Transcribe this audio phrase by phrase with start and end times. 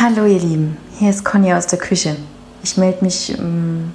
[0.00, 2.14] Hallo ihr Lieben, hier ist Conny aus der Küche.
[2.62, 3.90] Ich melde mich ähm,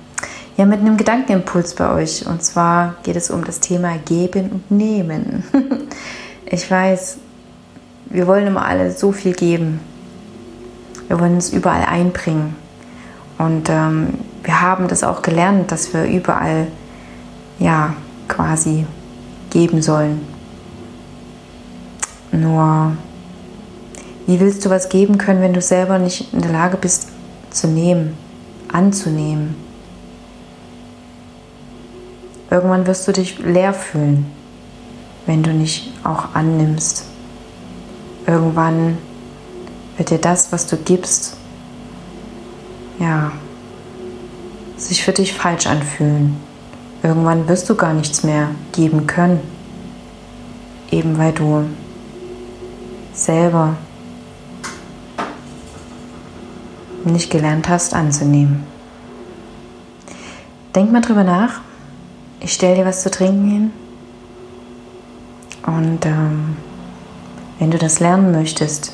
[0.58, 4.70] ja mit einem Gedankenimpuls bei euch und zwar geht es um das Thema Geben und
[4.70, 5.46] Nehmen.
[6.46, 7.20] ich weiß,
[8.08, 9.80] wir wollen immer alle so viel geben.
[11.08, 12.58] Wir wollen uns überall einbringen
[13.38, 16.68] und ähm, wir haben das auch gelernt, dass wir überall
[17.60, 17.94] ja
[18.28, 18.86] quasi
[19.52, 20.20] geben sollen.
[22.34, 22.92] Nur
[24.26, 27.10] wie willst du was geben können, wenn du selber nicht in der Lage bist
[27.50, 28.18] zu nehmen,
[28.72, 29.56] anzunehmen?
[32.50, 34.26] Irgendwann wirst du dich leer fühlen,
[35.26, 37.06] wenn du nicht auch annimmst.
[38.28, 38.98] Irgendwann
[39.98, 41.36] wird dir das, was du gibst,
[43.00, 43.32] ja,
[44.78, 46.38] sich für dich falsch anfühlen.
[47.02, 49.42] Irgendwann wirst du gar nichts mehr geben können,
[50.92, 51.66] eben weil du
[53.14, 53.76] selber
[57.12, 58.64] nicht gelernt hast anzunehmen.
[60.76, 61.62] Denk mal drüber nach.
[62.40, 63.72] Ich stelle dir was zu trinken hin.
[65.66, 66.58] Und ähm,
[67.60, 68.92] wenn du das lernen möchtest,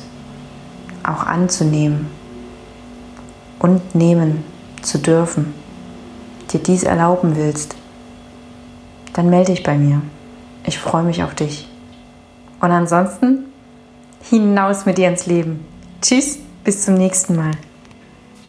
[1.02, 2.06] auch anzunehmen
[3.58, 4.44] und nehmen
[4.82, 5.54] zu dürfen,
[6.52, 7.74] dir dies erlauben willst,
[9.12, 10.02] dann melde dich bei mir.
[10.64, 11.68] Ich freue mich auf dich.
[12.60, 13.46] Und ansonsten
[14.22, 15.64] hinaus mit dir ins Leben.
[16.02, 17.52] Tschüss, bis zum nächsten Mal.